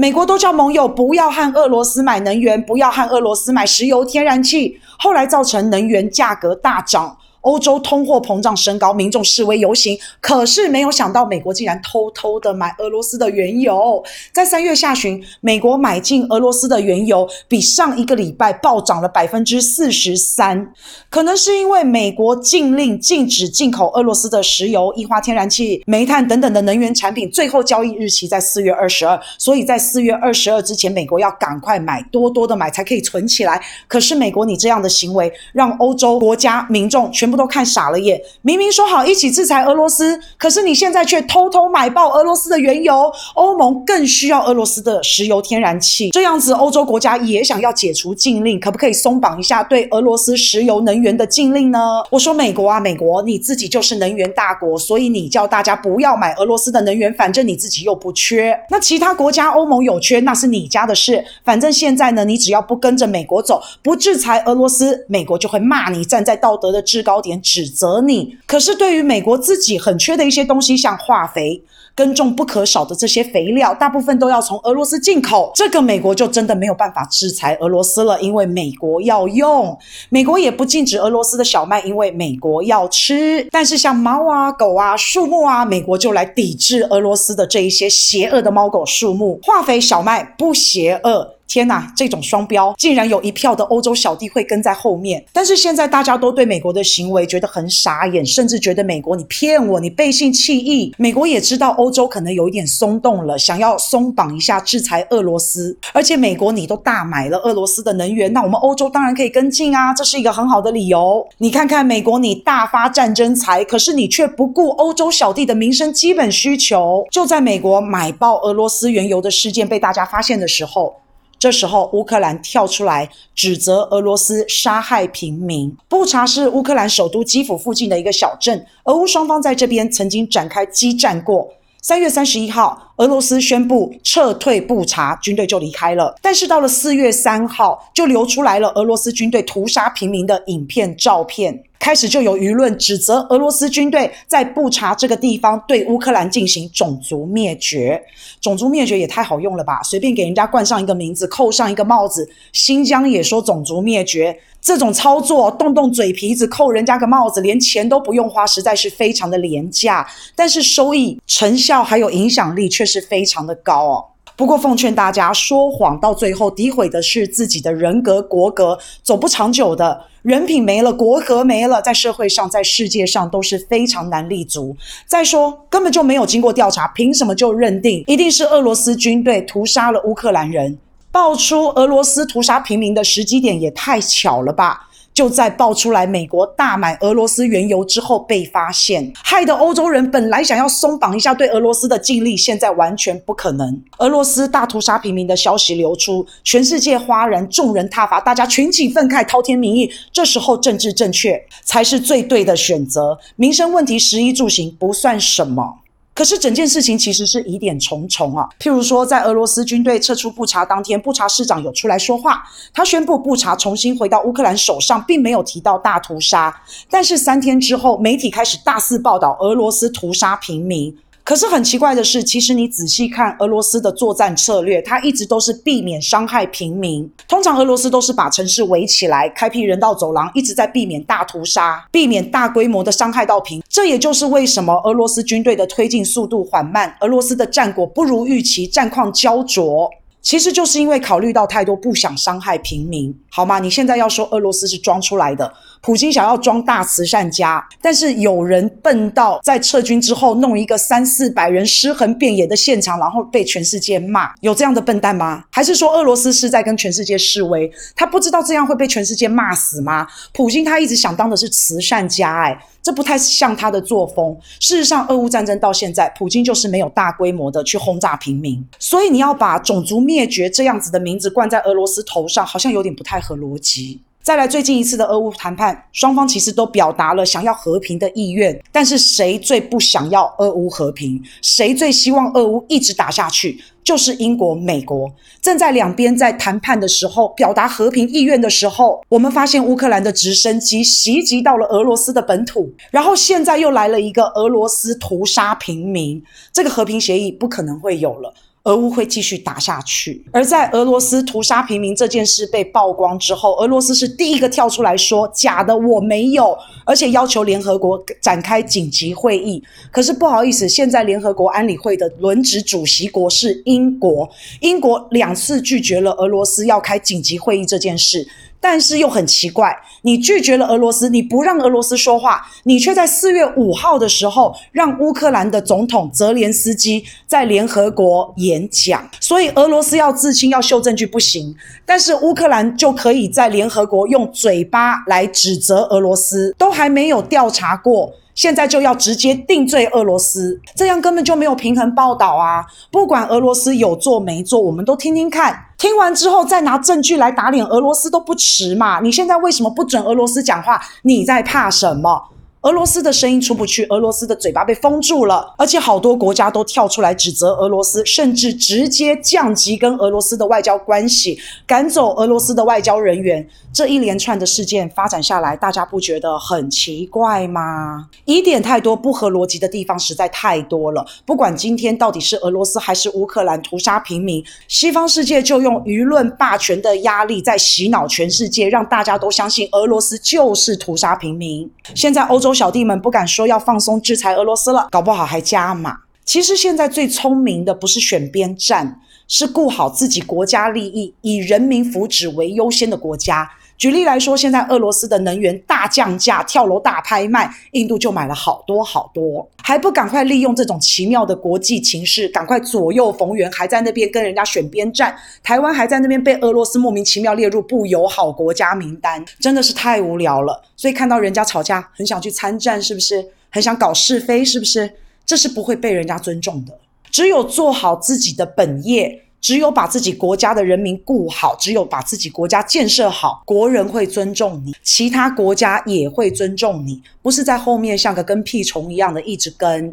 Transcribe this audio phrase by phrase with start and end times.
[0.00, 7.14] 美国都叫盟友不要和俄罗斯买能源，不要和俄罗斯买石油、天然气，后来造成能源价格大涨。
[7.42, 14.04] 欧洲通货膨胀升高，民众示威游行，可是没有想到，美国竟然偷偷的买俄罗斯的原油。
[14.30, 20.70] 在三月下旬，美国买进俄罗斯的原油比上一个礼拜暴涨了百分之四十三。
[21.08, 33.58] 可能是因为美国禁令禁止进口俄罗斯的石油、液化天然气、煤炭等等的能源产品，最后交易日期在四月二十二，所以在四月二十二之前，美国要赶快买，多多的买才可以存起来。
[33.88, 37.29] 可是美国你这样的行为，让欧洲国家民众全。
[37.30, 43.08] 全部都看傻了眼，明明说好一起制裁俄罗斯，可是你现在却偷偷买爆俄罗斯的原油。
[43.34, 51.78] 欧盟更需要俄罗斯的石油、天然气，这样子欧洲国家也想要解除禁令，可不可以松绑一下对俄罗斯石油能源的禁令呢？
[52.10, 58.58] 我说美国啊，美国你自己就是能源大国，所以你叫大家不要买俄罗斯的能源，反正你自己又不缺。
[58.70, 61.24] 那其他国家欧盟有缺，那是你家的事。
[61.44, 71.62] 反正现在呢，你只要不跟着美国走，不制裁俄罗斯，美国就会骂你站在道德的制高点指责你，可是对于美国自己很缺的一些东西，像化肥、
[71.94, 75.52] 耕种不可少的这些肥料，大部分都要从俄罗斯进口。
[75.54, 79.76] 这个美国就真的没有办法制裁俄罗斯了，因为美国要用。
[80.08, 83.46] 美国也不禁止俄罗斯的小麦，因为美国要吃。
[83.50, 89.38] 但是像猫啊、狗啊、树木啊，美国就来抵制俄罗斯的这一些邪恶的猫狗树木。
[89.42, 91.36] 化肥、小麦不邪恶。
[91.50, 95.22] 天呐，这种双标竟然有一票的欧洲小弟会跟在后面。
[95.32, 100.94] 但是现在大家都对美国的行为觉得很傻眼，甚至觉得美国你骗我，你背信弃义。
[100.96, 105.76] 美国也知道欧洲可能有一点松动了，想要松绑一下制裁俄罗斯。
[105.92, 111.26] 而且美国你都大买了俄罗斯的能源，那我们欧洲当然可以跟进啊，这是一个很好的理由。
[111.38, 117.04] 你看看美国，你大发战争财，可是你却不顾欧洲小弟的民生基本需求。
[117.10, 120.94] 就在美国买爆俄罗斯原油的事件被大家发现的时候。
[121.40, 125.74] 这时候，乌克兰跳出来指责俄罗斯杀害平民。
[125.88, 131.48] 布查是乌克兰首都基辅附近的一个小镇，俄乌双方在这边曾经展开激战过。
[131.80, 136.14] 三月三十一号，俄罗斯宣布撤退布查，军队就离开了。
[136.20, 141.64] 但是到了四月三号，就流出来了俄罗斯军队屠杀平民的影片、照片。
[141.80, 148.00] 开始就有舆论指责俄罗斯军队在布查这个地方对乌克兰进行种族灭绝，
[148.38, 149.82] 种族灭绝也太好用了吧？
[149.82, 164.04] 随便给人家冠上一个名字，扣上一个帽子，新疆也说种族灭绝，这种操作动动嘴皮子扣人家个帽子，连钱都不用花，实在是非常的廉价，但是收益、成效还有影响力却是非常的高哦。
[164.40, 170.06] 不过，奉劝大家，说谎到最后诋毁的是自己的人格、国格，走不长久的。
[170.22, 174.74] 人品没了，国格没了，在社会上、在世界上都是非常难立足。
[175.06, 180.78] 再说，根本就没有经过调查，凭什么就认定一定是俄罗斯军队屠杀了乌克兰人？
[181.12, 184.88] 爆出俄罗斯屠杀平民的时机点也太巧了吧！
[185.12, 193.82] 就在爆出来美国大买俄罗斯原油之后被发现，害得欧洲人本来想要松绑一下对俄罗斯的禁令，现在完全不可能。
[193.98, 199.90] 俄罗斯大屠杀平民的消息流出，全世界哗然，众人挞伐，大家群起愤慨，滔天民意。
[200.12, 205.79] 这时候政治正确才是最对的选择，民生问题食衣住行不算什么。
[206.20, 208.46] 可是整件事情其实是疑点重重啊。
[208.58, 212.42] 譬如说，在俄罗斯军队撤出布查当天，布查市长有出来说话，
[212.74, 216.54] 他宣布布查重新回到乌克兰手上，并没有提到大屠杀。
[216.90, 220.94] 但是三天之后，媒体开始大肆报道俄罗斯屠杀平民。
[221.30, 227.08] 可是很奇怪的是，其实你仔细看俄罗斯的作战策略，它一直都是避免伤害平民。
[227.28, 233.62] 通常俄罗斯都是把城市围起来，开辟人道走廊，一直在避免大屠杀，避免大规模的伤害到平。
[233.68, 239.88] 这也就是为什么俄罗斯军队的推进速度缓慢，俄罗斯的战果不如预期，战况焦灼。
[240.22, 243.58] 其实就是因为考虑到太多，不想伤害平民，好吗？
[243.58, 255.44] 你现在要说俄罗斯是装出来的，普京想要装大慈善家，但是有人笨到在撤军之后弄一个三四百人尸横遍野的现场，然后被全世界骂，有这样的笨蛋吗？
[255.50, 257.70] 还是说俄罗斯是在跟全世界示威？
[257.96, 260.06] 他不知道这样会被全世界骂死吗？
[260.34, 262.58] 普京他一直想当的是慈善家，哎。
[262.82, 264.36] 这不太像他的作风。
[264.58, 274.00] 事实上，俄乌战争到现在，普京就是没有大规模的去轰炸平民，所以你要把种族灭绝这样子的名字冠在俄罗斯头上，好像有点不太合逻辑。
[274.22, 281.20] 再来，最近一次的俄乌谈判，双方其实都表达了想要和平的意愿，但是谁最不想要俄乌和平？
[281.40, 283.58] 谁最希望俄乌一直打下去？
[283.90, 285.12] 就是英国、美国。
[285.42, 296.22] 正在两边在谈判的时候，表达和平意愿的时候，我们发现乌克兰的直升机袭击到了俄罗斯的本土，然后现在又来了一个俄罗斯屠杀平民，
[296.52, 298.32] 这个和平协议不可能会有了。
[298.64, 300.24] 俄乌会继续打下去。
[300.32, 309.62] 而在俄罗斯屠杀平民这件事被曝光之后，俄罗斯是第一个跳出来说假的，我没有，而且要求联合国展开紧急会议。
[309.90, 314.28] 可是不好意思，现在联合国安理会的轮值主席国是英国，
[314.60, 318.28] 英国两次拒绝了俄罗斯要开紧急会议这件事。
[318.60, 329.08] 但是又很奇怪，你拒绝了俄罗斯，你不让俄罗斯说话，你却在四月五号的时候让乌克兰的总统泽连斯基在联合国演讲。
[329.18, 338.12] 所以俄罗斯要自清、要秀证据不行，但是乌克兰就可以在联合国用嘴巴来指责俄罗斯，都还没有调查过。
[338.32, 342.64] 现在就要直接定罪俄罗斯，这样根本就没有平衡报道啊！
[342.90, 349.00] 不管俄罗斯有做没做，我们都听听看，听完之后再拿证据来打脸俄罗斯都不迟嘛！
[349.00, 350.78] 你现在为什么不准俄罗斯讲话？
[351.04, 352.22] 你在怕什么？
[352.62, 363.48] 俄罗斯的声音出不去，俄罗斯的嘴巴被封住了，而且好多国家都跳出来指责俄罗斯，甚至直接降级跟俄罗斯的外交关系，赶走俄罗斯的外交人员。
[363.72, 368.08] 这一连串的事件发展下来，大家不觉得很奇怪吗？
[368.26, 371.06] 疑点太多，不合逻辑的地方实在太多了。
[371.24, 381.70] 不管今天到底是俄罗斯还是乌克兰屠杀平民，西方世界就用舆论霸权的压力在洗脑全世界，让大家都相信俄罗斯就是屠杀平民。
[381.94, 385.98] 现在欧洲小弟们不敢说要放松制裁俄罗斯了，搞不好还加码。
[386.24, 393.50] 其实现在最聪明的不是选边站，是顾好自己国家利益、以人民福祉为优先的国家。
[393.80, 405.16] 举例来说，现在俄罗斯的能源大降价、跳楼大拍卖，印度就买了好多好多，还不赶快利用这种奇妙的国际情势，赶快左右逢源，还在那边跟人家选边站。
[405.42, 410.62] 台湾还在那边被俄罗斯莫名其妙列入不友好国家名单，真的是太无聊了。
[410.76, 413.26] 所以看到人家吵架，很想去参战，是不是？
[413.48, 414.92] 很想搞是非，是不是？
[415.24, 416.78] 这是不会被人家尊重的。
[417.10, 419.22] 只有做好自己的本业。
[419.40, 429.88] 只有把自己国家的人民顾好，只有把自己国家建设好，国人会尊重你，其他国家也会尊重你，不是在后面像个跟屁虫一样的一直跟。